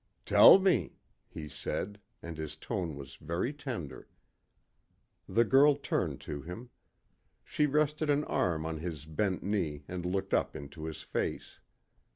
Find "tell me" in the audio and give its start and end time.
0.25-0.95